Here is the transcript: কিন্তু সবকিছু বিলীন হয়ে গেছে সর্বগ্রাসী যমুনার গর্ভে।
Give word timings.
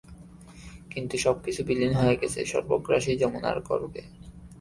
কিন্তু 0.91 1.15
সবকিছু 1.17 1.61
বিলীন 1.67 1.93
হয়ে 1.93 2.19
গেছে 2.21 2.39
সর্বগ্রাসী 2.45 3.11
যমুনার 3.21 3.57
গর্ভে। 3.67 4.03